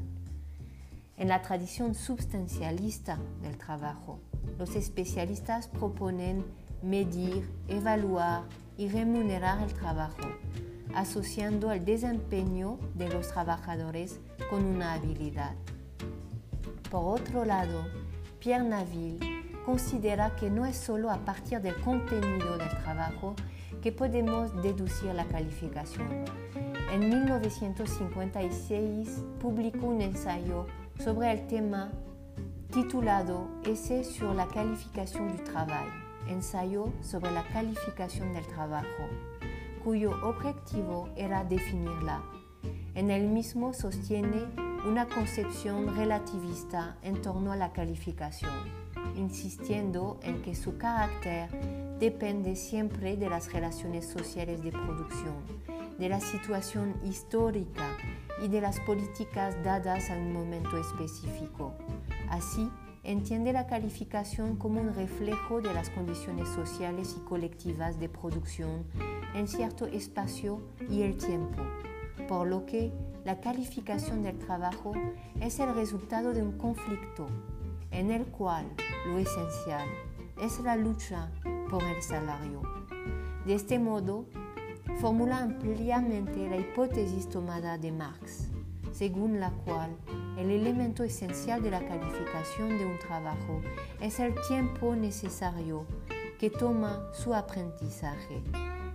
En 1.15 1.27
la 1.27 1.43
tradición 1.43 1.93
substancialista 1.93 3.19
del 3.43 3.55
trabajo, 3.57 4.19
los 4.57 4.75
especialistas 4.75 5.67
proponen 5.67 6.43
medir, 6.81 7.47
evaluar 7.67 8.43
y 8.77 8.89
remunerar 8.89 9.61
el 9.61 9.73
trabajo, 9.73 10.27
asociando 10.95 11.71
el 11.71 11.85
desempeño 11.85 12.79
de 12.95 13.09
los 13.09 13.29
trabajadores 13.29 14.19
con 14.49 14.65
una 14.65 14.93
habilidad. 14.93 15.53
Por 16.89 17.19
otro 17.19 17.45
lado, 17.45 17.85
Pierre 18.39 18.67
Naville 18.67 19.19
considera 19.65 20.35
que 20.35 20.49
no 20.49 20.65
es 20.65 20.77
solo 20.77 21.11
a 21.11 21.17
partir 21.17 21.61
del 21.61 21.79
contenido 21.81 22.57
del 22.57 22.69
trabajo 22.69 23.35
que 23.83 23.91
podemos 23.91 24.51
deducir 24.63 25.13
la 25.13 25.25
calificación. 25.25 26.25
En 26.91 27.09
1956 27.09 29.23
publicó 29.39 29.85
un 29.87 30.01
ensayo 30.01 30.65
sobre 30.99 31.31
el 31.31 31.47
tema 31.47 31.91
titulado 32.71 33.47
Essai 33.65 34.03
sur 34.03 34.35
la 34.35 34.47
calificación 34.47 35.35
du 35.35 35.43
travail, 35.43 35.89
ensayo 36.27 36.91
sobre 37.01 37.31
la 37.31 37.43
calificación 37.43 38.33
del 38.33 38.45
trabajo, 38.47 39.09
cuyo 39.83 40.11
objetivo 40.23 41.09
era 41.15 41.43
definirla. 41.43 42.23
En 42.95 43.11
el 43.11 43.27
mismo 43.27 43.73
sostiene 43.73 44.45
una 44.87 45.07
concepción 45.07 45.95
relativista 45.95 46.97
en 47.01 47.21
torno 47.21 47.51
a 47.51 47.55
la 47.55 47.73
calificación, 47.73 48.53
insistiendo 49.15 50.19
en 50.23 50.41
que 50.41 50.55
su 50.55 50.77
carácter 50.77 51.49
depende 51.99 52.55
siempre 52.55 53.17
de 53.17 53.29
las 53.29 53.51
relaciones 53.51 54.07
sociales 54.07 54.63
de 54.63 54.71
producción, 54.71 55.35
de 55.97 56.09
la 56.09 56.19
situación 56.19 56.95
histórica 57.03 57.85
y 58.41 58.47
de 58.47 58.61
las 58.61 58.79
políticas 58.79 59.55
dadas 59.63 60.09
a 60.09 60.17
un 60.17 60.33
momento 60.33 60.77
específico. 60.77 61.73
Así, 62.29 62.69
entiende 63.03 63.53
la 63.53 63.67
calificación 63.67 64.55
como 64.55 64.81
un 64.81 64.93
reflejo 64.93 65.61
de 65.61 65.73
las 65.73 65.89
condiciones 65.89 66.47
sociales 66.49 67.15
y 67.17 67.21
colectivas 67.25 67.99
de 67.99 68.09
producción 68.09 68.85
en 69.35 69.47
cierto 69.47 69.85
espacio 69.85 70.61
y 70.89 71.01
el 71.01 71.17
tiempo, 71.17 71.61
por 72.27 72.47
lo 72.47 72.65
que 72.65 72.91
la 73.25 73.39
calificación 73.39 74.23
del 74.23 74.37
trabajo 74.39 74.93
es 75.41 75.59
el 75.59 75.73
resultado 75.75 76.33
de 76.33 76.41
un 76.41 76.57
conflicto 76.57 77.27
en 77.91 78.11
el 78.11 78.25
cual 78.25 78.65
lo 79.05 79.17
esencial 79.17 79.87
es 80.41 80.59
la 80.61 80.75
lucha 80.75 81.29
por 81.69 81.83
el 81.83 82.01
salario. 82.01 82.61
De 83.45 83.55
este 83.55 83.79
modo, 83.79 84.25
formula 84.99 85.39
ampliamente 85.39 86.49
la 86.49 86.57
hipótesis 86.57 87.29
tomada 87.29 87.77
de 87.77 87.91
Marx, 87.91 88.49
según 88.91 89.39
la 89.39 89.51
cual 89.51 89.95
el 90.37 90.51
elemento 90.51 91.03
de 91.59 91.71
la 91.71 91.85
calificación 91.85 92.77
de 92.77 92.85
un 92.85 92.99
trabajo 92.99 93.61
es 94.01 94.19
el 94.19 94.33
tiempo 94.47 94.95
necesario 94.95 95.85
que 96.39 96.49
toma 96.49 97.09
su 97.13 97.33
aprendizaje. 97.33 98.41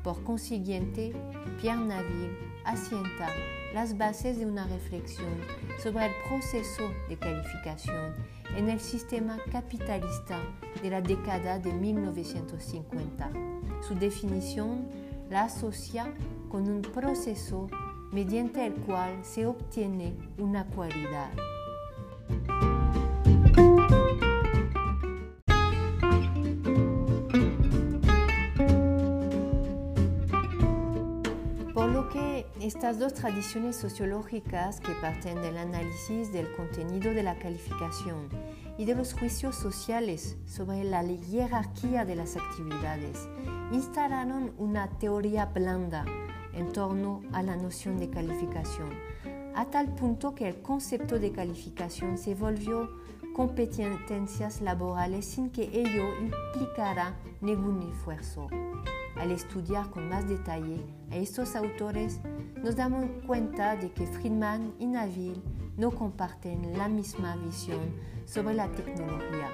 Por 0.02 0.22
consiguiente, 0.22 1.12
Pierre 1.60 1.84
Naville 1.84 2.36
asienta 2.64 3.28
las 3.74 3.96
bases 3.98 4.38
de 4.38 4.46
una 4.46 4.66
reflexión 4.66 5.34
sobre 5.82 6.06
el 6.06 6.12
proceso 6.28 6.90
de 7.08 7.16
calificación 7.16 8.14
en 8.56 8.70
el 8.70 8.80
sistema 8.80 9.38
capitalista 9.50 10.40
de 10.82 10.90
la 10.90 11.02
década 11.02 11.58
de 11.58 11.72
1950. 11.72 13.30
Su 13.86 13.94
definición 13.94 14.88
la 15.30 15.44
asocia 15.44 16.14
con 16.48 16.68
un 16.68 16.82
proceso 16.82 17.68
mediante 18.12 18.66
el 18.66 18.74
cual 18.74 19.24
se 19.24 19.46
obtiene 19.46 20.16
una 20.38 20.66
cualidad. 20.66 21.30
Estas 32.88 33.00
dos 33.00 33.20
tradiciones 33.20 33.76
sociológicas 33.76 34.80
que 34.80 34.92
parten 35.02 35.42
del 35.42 35.58
análisis 35.58 36.32
del 36.32 36.50
contenido 36.52 37.12
de 37.12 37.22
la 37.22 37.38
calificación 37.38 38.30
y 38.78 38.86
de 38.86 38.94
los 38.94 39.12
juicios 39.12 39.56
sociales 39.56 40.38
sobre 40.46 40.84
la 40.84 41.04
jerarquía 41.04 42.06
de 42.06 42.16
las 42.16 42.38
actividades 42.38 43.28
instalaron 43.72 44.54
una 44.56 44.88
teoría 44.98 45.44
blanda 45.44 46.06
en 46.54 46.72
torno 46.72 47.20
a 47.34 47.42
la 47.42 47.56
noción 47.56 47.98
de 47.98 48.08
calificación, 48.08 48.88
a 49.54 49.66
tal 49.66 49.94
punto 49.94 50.34
que 50.34 50.48
el 50.48 50.62
concepto 50.62 51.18
de 51.18 51.30
calificación 51.30 52.16
se 52.16 52.34
volvió 52.34 52.88
competencias 53.34 54.62
laborales 54.62 55.26
sin 55.26 55.50
que 55.50 55.64
ello 55.64 56.08
implicara 56.22 57.16
ningún 57.42 57.82
esfuerzo. 57.82 58.48
Al 59.18 59.32
estudiar 59.32 59.90
con 59.90 60.08
más 60.08 60.28
detalle 60.28 60.80
a 61.10 61.16
estos 61.16 61.56
autores, 61.56 62.20
nos 62.62 62.76
damos 62.76 63.04
cuenta 63.26 63.76
de 63.76 63.90
que 63.90 64.06
Friedman 64.06 64.74
y 64.78 64.86
Naville 64.86 65.42
no 65.76 65.90
comparten 65.90 66.76
la 66.78 66.88
misma 66.88 67.36
visión 67.36 67.96
sobre 68.26 68.54
la 68.54 68.68
tecnología 68.68 69.50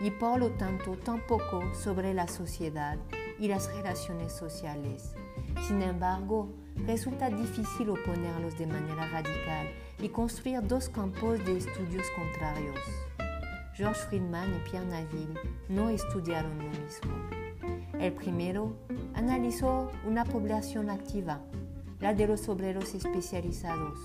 y 0.00 0.10
por 0.10 0.40
lo 0.40 0.50
tanto 0.52 0.96
tampoco 0.96 1.62
sobre 1.74 2.12
la 2.12 2.26
sociedad 2.26 2.98
y 3.38 3.48
las 3.48 3.72
relaciones 3.74 4.32
sociales. 4.32 5.14
Sin 5.66 5.82
embargo, 5.82 6.52
resulta 6.86 7.30
difícil 7.30 7.90
oponerlos 7.90 8.58
de 8.58 8.66
manera 8.66 9.08
radical 9.08 9.68
y 10.00 10.08
construir 10.08 10.66
dos 10.66 10.88
campos 10.88 11.44
de 11.44 11.58
estudios 11.58 12.06
contrarios. 12.16 12.80
George 13.74 14.00
Friedman 14.08 14.54
y 14.54 14.70
Pierre 14.70 14.86
Naville 14.86 15.40
no 15.68 15.88
estudiaron 15.88 16.56
lo 16.58 16.64
mismo. 16.64 17.43
El 18.00 18.12
primero 18.12 18.76
analizó 19.14 19.90
una 20.06 20.24
población 20.24 20.90
activa, 20.90 21.40
la 22.00 22.12
de 22.14 22.26
los 22.26 22.48
obreros 22.48 22.94
especializados. 22.94 23.98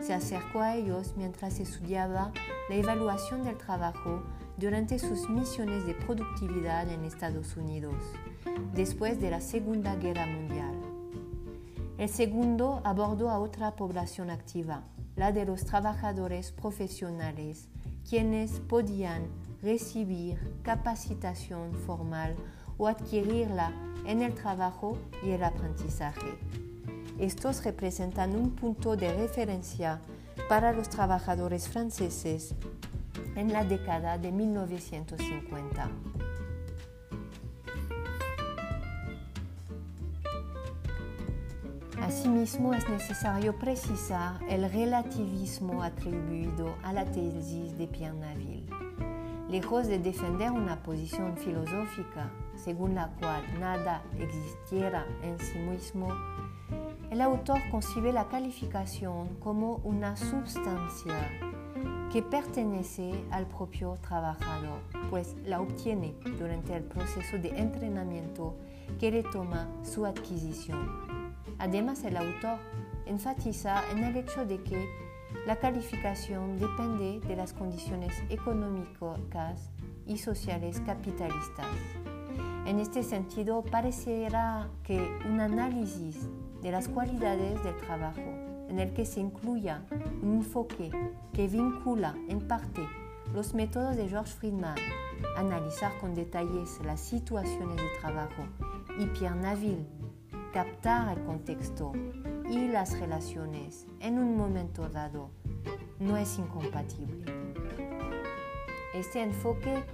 Se 0.00 0.14
acercó 0.14 0.60
a 0.60 0.76
ellos 0.76 1.14
mientras 1.16 1.60
estudiaba 1.60 2.32
la 2.68 2.74
evaluación 2.76 3.44
del 3.44 3.58
trabajo 3.58 4.22
durante 4.56 4.98
sus 4.98 5.28
misiones 5.28 5.86
de 5.86 5.94
productividad 5.94 6.88
en 6.88 7.04
Estados 7.04 7.56
Unidos, 7.56 7.94
después 8.74 9.20
de 9.20 9.30
la 9.30 9.40
Segunda 9.40 9.96
Guerra 9.96 10.26
Mundial. 10.26 10.74
El 11.98 12.08
segundo 12.08 12.80
abordó 12.84 13.30
a 13.30 13.38
otra 13.38 13.76
población 13.76 14.30
activa, 14.30 14.84
la 15.16 15.30
de 15.32 15.44
los 15.44 15.64
trabajadores 15.64 16.52
profesionales, 16.52 17.68
quienes 18.08 18.60
podían 18.60 19.26
recibir 19.62 20.38
capacitación 20.62 21.74
formal 21.74 22.34
o 22.82 22.88
adquirirla 22.88 23.70
en 24.06 24.22
el 24.22 24.34
trabajo 24.34 24.98
y 25.22 25.30
el 25.30 25.44
aprendizaje. 25.44 26.36
Estos 27.16 27.62
representan 27.62 28.34
un 28.34 28.56
punto 28.56 28.96
de 28.96 29.14
referencia 29.14 30.00
para 30.48 30.72
los 30.72 30.88
trabajadores 30.88 31.68
franceses 31.68 32.56
en 33.36 33.52
la 33.52 33.62
década 33.62 34.18
de 34.18 34.32
1950. 34.32 35.90
Asimismo, 42.00 42.74
es 42.74 42.88
necesario 42.88 43.56
precisar 43.56 44.42
el 44.48 44.68
relativismo 44.68 45.84
atribuido 45.84 46.74
a 46.82 46.92
la 46.92 47.04
tesis 47.04 47.78
de 47.78 47.86
Pierre 47.86 48.18
Naville. 48.18 48.61
Lejos 49.52 49.86
de 49.86 49.98
defender 49.98 50.50
una 50.50 50.82
posición 50.82 51.36
filosófica 51.36 52.30
según 52.54 52.94
la 52.94 53.08
cual 53.20 53.42
nada 53.60 54.02
existiera 54.18 55.06
en 55.22 55.38
sí 55.38 55.58
mismo, 55.58 56.08
el 57.10 57.20
autor 57.20 57.60
concibe 57.70 58.14
la 58.14 58.28
calificación 58.28 59.36
como 59.40 59.76
una 59.84 60.16
sustancia 60.16 61.28
que 62.10 62.22
pertenece 62.22 63.12
al 63.30 63.46
propio 63.46 63.98
trabajador, 64.00 64.80
pues 65.10 65.36
la 65.44 65.60
obtiene 65.60 66.14
durante 66.38 66.74
el 66.74 66.84
proceso 66.84 67.36
de 67.36 67.50
entrenamiento 67.50 68.56
que 68.98 69.10
le 69.10 69.22
toma 69.22 69.68
su 69.82 70.06
adquisición. 70.06 71.34
Además, 71.58 72.02
el 72.04 72.16
autor 72.16 72.58
enfatiza 73.04 73.82
en 73.90 74.02
el 74.02 74.16
hecho 74.16 74.46
de 74.46 74.62
que 74.62 75.11
la 75.46 75.56
calificación 75.56 76.58
depende 76.58 77.20
de 77.26 77.36
las 77.36 77.52
condiciones 77.52 78.12
económicas 78.28 79.70
y 80.06 80.18
sociales 80.18 80.80
capitalistas. 80.86 81.66
En 82.64 82.78
este 82.78 83.02
sentido, 83.02 83.62
parecerá 83.62 84.68
que 84.84 85.00
un 85.28 85.40
análisis 85.40 86.28
de 86.62 86.70
las 86.70 86.88
cualidades 86.88 87.62
del 87.64 87.76
trabajo, 87.78 88.20
en 88.68 88.78
el 88.78 88.92
que 88.92 89.04
se 89.04 89.20
incluya 89.20 89.82
un 90.22 90.36
enfoque 90.36 90.90
que 91.32 91.48
vincula 91.48 92.14
en 92.28 92.46
parte 92.46 92.88
los 93.34 93.52
métodos 93.52 93.96
de 93.96 94.08
George 94.08 94.32
Friedman, 94.32 94.76
analizar 95.36 95.92
con 96.00 96.14
detalles 96.14 96.80
las 96.84 97.00
situaciones 97.00 97.76
de 97.76 97.88
trabajo, 98.00 98.44
y 98.98 99.06
Pierre 99.06 99.40
Naville, 99.40 99.86
captar 100.52 101.18
el 101.18 101.24
contexto 101.24 101.92
y 102.50 102.68
las 102.68 102.98
relaciones 102.98 103.86
en 104.00 104.18
un 104.18 104.36
momento 104.36 104.88
dado 104.88 105.30
no 105.98 106.16
es 106.16 106.38
incompatible. 106.38 107.24
Este 108.94 109.22
enfoque 109.22 109.84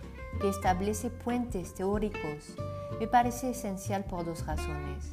que 0.40 0.48
establece 0.48 1.10
puentes 1.10 1.74
teóricos 1.74 2.56
me 2.98 3.06
parece 3.06 3.50
esencial 3.50 4.04
por 4.04 4.24
dos 4.24 4.46
razones. 4.46 5.12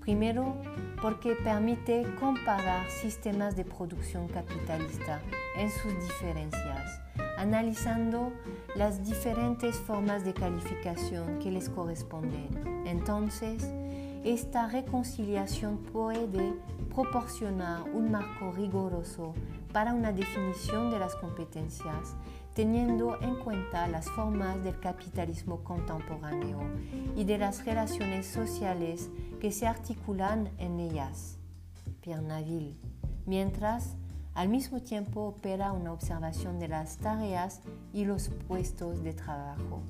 Primero, 0.00 0.56
porque 1.02 1.34
permite 1.36 2.06
comparar 2.18 2.88
sistemas 2.90 3.54
de 3.54 3.64
producción 3.64 4.28
capitalista 4.28 5.20
en 5.56 5.70
sus 5.70 5.94
diferencias, 6.02 7.00
analizando 7.38 8.32
las 8.74 9.04
diferentes 9.04 9.76
formas 9.76 10.24
de 10.24 10.34
calificación 10.34 11.38
que 11.38 11.50
les 11.50 11.68
corresponden. 11.68 12.86
Entonces, 12.86 13.62
esta 14.24 14.68
reconciliación 14.68 15.78
puede 15.78 16.54
proporcionar 17.00 17.82
un 17.94 18.10
marco 18.10 18.52
riguroso 18.52 19.32
para 19.72 19.94
una 19.94 20.12
definición 20.12 20.90
de 20.90 20.98
las 20.98 21.14
competencias, 21.14 22.14
teniendo 22.54 23.18
en 23.22 23.36
cuenta 23.36 23.88
las 23.88 24.06
formas 24.10 24.62
del 24.62 24.78
capitalismo 24.80 25.64
contemporáneo 25.64 26.60
y 27.16 27.24
de 27.24 27.38
las 27.38 27.64
relaciones 27.64 28.26
sociales 28.26 29.08
que 29.40 29.50
se 29.50 29.66
articulan 29.66 30.50
en 30.58 30.78
ellas. 30.78 31.38
Pierre 32.02 32.22
Naville, 32.22 32.76
mientras 33.24 33.94
al 34.34 34.50
mismo 34.50 34.80
tiempo 34.80 35.22
opera 35.22 35.72
una 35.72 35.94
observación 35.94 36.58
de 36.58 36.68
las 36.68 36.98
tareas 36.98 37.62
y 37.94 38.04
los 38.04 38.28
puestos 38.46 39.02
de 39.02 39.14
trabajo. 39.14 39.80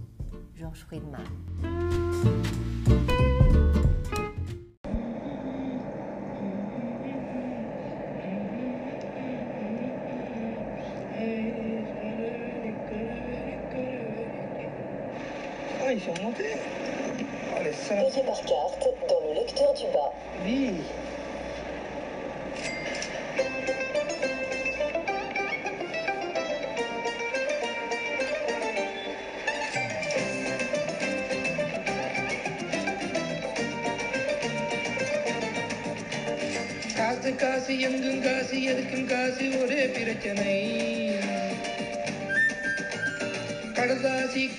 George 0.54 0.84
Friedman. 0.84 1.99
Ah, 15.89 15.91
ils 15.91 16.01
sont 16.01 16.23
montés 16.23 16.55
Oh, 17.57 17.61
les 17.63 17.73
salauds 17.73 18.09
Payez 18.09 18.23
par 18.25 18.41
carte 18.41 18.87
dans 19.09 19.21
le 19.27 19.33
lecteur 19.35 19.73
du 19.73 19.85
bas. 19.93 20.11
Oui. 20.45 20.81
காசு 36.97 37.31
காசு 37.41 37.73
எங்கும் 37.87 38.21
காசு 38.25 38.57
எதுக்கும் 38.71 39.07
காசு 39.11 39.45
ஒரே 39.61 39.81
பிரச்சனை 39.95 40.55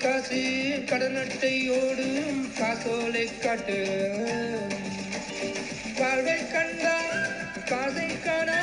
காசு 0.00 0.40
கடனட்டையோடு 0.86 2.06
காசோலை 2.58 3.28
காட்டு. 3.40 3.78
வாழ்வை 5.98 6.38
கண்டான் 6.52 7.26
காசை 7.66 8.08
காணா 8.24 8.60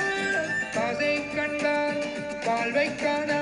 காசை 0.73 1.21
கண்டான் 1.35 2.01
வாழ்வை 2.45 2.89
காணா. 2.95 3.38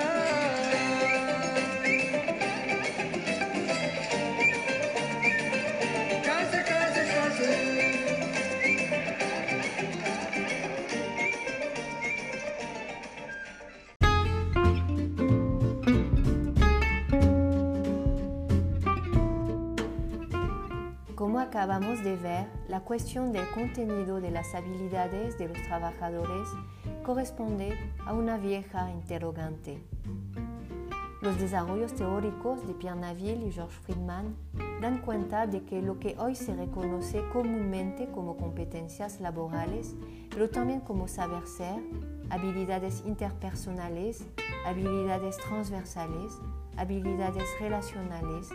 Acabamos 21.57 22.03
de 22.03 22.15
ver, 22.17 22.45
la 22.67 22.81
cuestión 22.81 23.31
del 23.31 23.49
contenido 23.49 24.21
de 24.21 24.29
las 24.29 24.53
habilidades 24.53 25.39
de 25.39 25.47
los 25.47 25.57
trabajadores 25.63 26.47
corresponde 27.03 27.75
a 28.05 28.13
una 28.13 28.37
vieja 28.37 28.91
interrogante. 28.91 29.81
Los 31.19 31.39
desarrollos 31.39 31.95
teóricos 31.95 32.67
de 32.67 32.75
Pierre 32.75 32.99
Naville 32.99 33.47
y 33.47 33.51
George 33.51 33.75
Friedman 33.81 34.35
dan 34.81 34.99
cuenta 34.99 35.47
de 35.47 35.63
que 35.63 35.81
lo 35.81 35.97
que 35.99 36.15
hoy 36.19 36.35
se 36.35 36.55
reconoce 36.55 37.27
comúnmente 37.33 38.07
como 38.11 38.37
competencias 38.37 39.19
laborales, 39.19 39.95
pero 40.29 40.51
también 40.51 40.81
como 40.81 41.07
saber 41.07 41.47
ser, 41.47 41.81
habilidades 42.29 43.03
interpersonales, 43.05 44.25
habilidades 44.65 45.37
transversales, 45.37 46.39
habilidades 46.75 47.47
relacionales, 47.59 48.49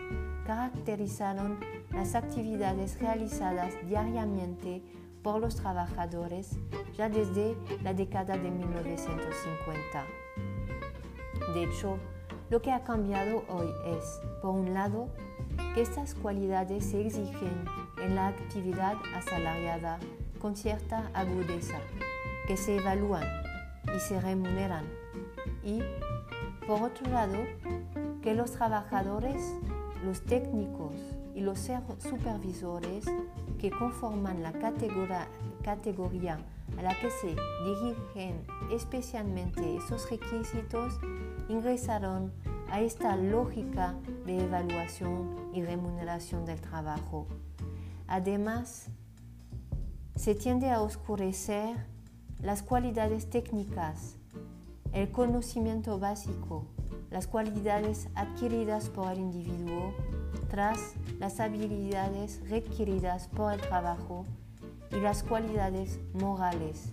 caracterizaron 0.46 1.58
las 1.92 2.14
actividades 2.14 3.00
realizadas 3.00 3.74
diariamente 3.87 4.82
por 5.22 5.40
los 5.40 5.56
trabajadores 5.56 6.58
ya 6.96 7.08
desde 7.08 7.56
la 7.82 7.94
década 7.94 8.37
de 8.37 8.50
1950. 8.50 10.06
De 11.54 11.64
hecho, 11.64 11.98
lo 12.50 12.61
que 12.61 12.70
ha 12.70 12.85
cambiado 12.85 13.44
hoy 13.48 13.68
es, 13.96 14.20
por 14.40 14.50
un 14.50 14.74
lado, 14.74 15.08
que 15.74 15.82
estas 15.82 16.14
cualidades 16.14 16.85
se 16.85 17.06
exigen 17.06 17.64
en 18.02 18.14
la 18.14 18.28
actividad 18.28 18.94
asalariada 19.14 19.98
con 20.40 20.56
cierta 20.56 21.11
agudeza, 21.14 21.78
que 22.46 22.56
se 22.56 22.76
evalúan 22.76 23.41
y 23.94 24.00
se 24.00 24.20
remuneran, 24.20 24.85
y, 25.64 25.81
por 26.66 26.83
otro 26.83 27.11
lado, 27.11 27.38
que 28.22 28.35
los 28.35 28.52
trabajadores, 28.52 29.55
los 30.05 30.22
técnicos 30.22 30.94
y 31.35 31.40
los 31.40 31.59
supervisores 31.98 33.05
que 33.59 33.70
conforman 33.70 34.42
la 34.42 34.52
categoría, 34.52 35.28
categoría 35.62 36.38
a 36.78 36.83
la 36.83 36.94
que 36.98 37.11
se 37.11 37.37
dirigen 37.64 38.44
especialmente 38.70 39.76
esos 39.76 40.11
requisitos 40.11 40.98
ingresaron 41.48 42.33
a 42.70 42.81
esta 42.81 43.16
lógica 43.16 43.94
de 44.24 44.44
evaluación 44.44 45.50
y 45.52 45.62
remuneración 45.62 46.44
del 46.46 46.61
trabajo. 46.61 47.26
Además, 48.09 48.88
se 50.16 50.35
tiende 50.35 50.70
a 50.70 50.81
oscurecer 50.81 51.91
las 52.42 52.64
cualidades 52.64 53.31
técnicas, 53.31 54.16
el 54.92 55.12
conocimiento 55.12 56.00
básico, 56.00 56.66
las 57.11 57.28
cualidades 57.28 58.09
adquiridas 58.16 58.88
por 58.88 59.12
el 59.12 59.20
individuo 59.20 59.94
tras 60.50 60.94
las 61.20 61.38
habilidades 61.38 62.40
requeridas 62.50 63.28
por 63.28 63.52
el 63.52 63.61
trabajo 63.61 64.26
y 64.90 64.96
las 64.96 65.22
cualidades 65.22 66.00
morales, 66.14 66.92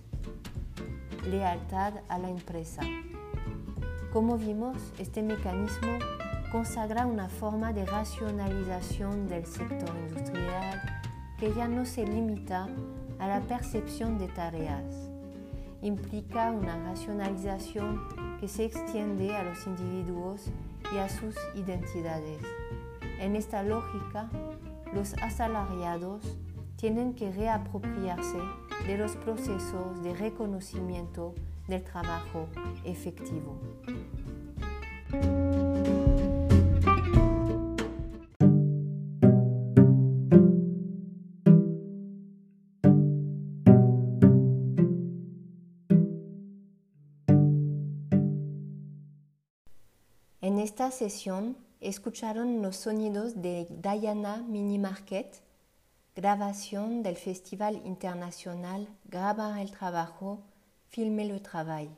lealtad 1.28 1.94
a 2.08 2.18
la 2.18 2.30
empresa. 2.30 2.82
Como 4.12 4.38
vimos, 4.38 4.76
este 4.98 5.20
mecanismo 5.20 5.98
consagra 6.52 7.06
una 7.06 7.28
forma 7.28 7.72
de 7.72 7.86
racionalización 7.86 9.26
del 9.26 9.46
sector 9.46 9.96
industrial 10.08 10.80
que 11.38 11.52
ya 11.54 11.66
no 11.66 11.84
se 11.84 12.06
limita 12.06 12.68
a 13.18 13.26
la 13.26 13.40
percepción 13.40 14.16
de 14.18 14.28
tareas. 14.28 15.09
Implica 15.82 16.50
una 16.50 16.76
racionalización 16.84 18.38
que 18.38 18.48
se 18.48 18.64
extiende 18.64 19.34
a 19.34 19.42
los 19.42 19.66
individuos 19.66 20.46
y 20.94 20.98
a 20.98 21.08
sus 21.08 21.34
identidades. 21.54 22.40
En 23.18 23.36
esta 23.36 23.62
lógica, 23.62 24.28
los 24.92 25.14
asalariados 25.14 26.36
tienen 26.76 27.14
que 27.14 27.30
reapropiarse 27.30 28.38
de 28.86 28.98
los 28.98 29.16
procesos 29.16 30.02
de 30.02 30.14
reconocimiento 30.14 31.34
del 31.68 31.82
trabajo 31.82 32.48
efectivo. 32.84 33.58
Esta 50.80 50.96
sesión 50.96 51.58
escucharon 51.82 52.62
los 52.62 52.74
sonidos 52.74 53.42
de 53.42 53.66
Diana 53.68 54.38
Mini 54.48 54.78
Market, 54.78 55.26
grabación 56.16 57.02
del 57.02 57.16
Festival 57.16 57.82
Internacional 57.84 58.88
Graba 59.04 59.60
el 59.60 59.72
Trabajo, 59.72 60.38
Filme 60.88 61.26
le 61.26 61.38
Travail. 61.40 61.90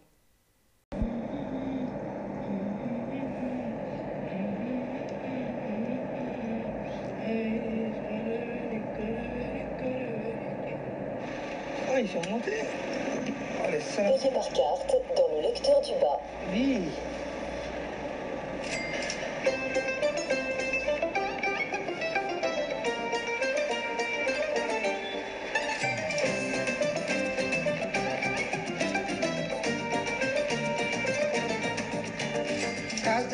Ah, 11.88 12.00
ils 12.00 12.08
sont 12.08 12.28
montés 12.28 12.64
Oh, 13.64 13.70
les 13.70 13.78
Payez 13.78 14.32
par 14.32 14.48
carte 14.48 14.96
dans 15.16 15.36
le 15.36 15.42
lecteur 15.42 15.80
du 15.82 15.92
bas. 16.00 16.20
Oui. 16.52 16.88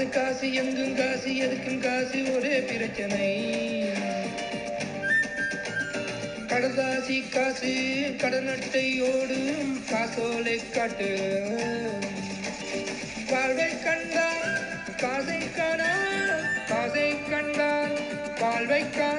காசு 0.08 0.54
எங்கும் 0.54 0.94
காசு 0.94 1.28
எதுக்கும் 1.28 1.78
காசு 1.78 2.18
ஒரே 2.36 2.60
பிரச்சனை. 2.60 3.28
கடதாசி 6.48 7.18
காசு 7.28 7.72
கடனட்டையோடு 8.18 9.40
காசோலை 9.90 10.60
காட்டு. 10.70 11.10
வாழ்வை 13.30 13.70
கண்டால் 13.82 14.58
காசை 14.96 15.40
காணா 15.56 15.92
காசை 16.68 17.08
கண்டால் 17.30 17.96
வாழ்வை 18.40 18.82
காண 18.90 19.17